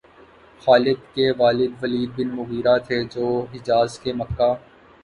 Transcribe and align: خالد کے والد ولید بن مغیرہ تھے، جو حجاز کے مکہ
خالد 0.61 0.99
کے 1.13 1.29
والد 1.39 1.71
ولید 1.81 2.09
بن 2.17 2.35
مغیرہ 2.37 2.77
تھے، 2.87 2.97
جو 3.13 3.25
حجاز 3.53 3.99
کے 3.99 4.13
مکہ 4.19 4.51